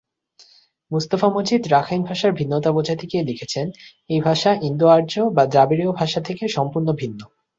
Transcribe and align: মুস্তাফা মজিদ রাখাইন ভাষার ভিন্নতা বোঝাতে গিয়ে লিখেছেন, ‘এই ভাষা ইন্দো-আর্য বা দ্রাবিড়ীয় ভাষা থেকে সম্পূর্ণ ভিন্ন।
মুস্তাফা 0.91 1.27
মজিদ 1.29 1.61
রাখাইন 1.67 2.01
ভাষার 2.03 2.31
ভিন্নতা 2.31 2.69
বোঝাতে 2.71 3.05
গিয়ে 3.07 3.23
লিখেছেন, 3.23 3.67
‘এই 4.09 4.19
ভাষা 4.21 4.51
ইন্দো-আর্য 4.61 5.13
বা 5.35 5.43
দ্রাবিড়ীয় 5.45 5.91
ভাষা 5.91 6.19
থেকে 6.21 6.43
সম্পূর্ণ 6.47 6.87
ভিন্ন। 6.93 7.19